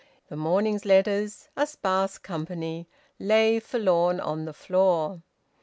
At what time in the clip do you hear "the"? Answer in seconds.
0.29-0.35, 4.45-4.51